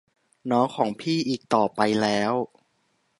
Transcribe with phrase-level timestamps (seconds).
[0.51, 2.33] น้องของพี่อีกต่อไปแล้ว